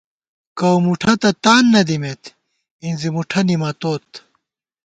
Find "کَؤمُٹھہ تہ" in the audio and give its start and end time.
0.59-1.29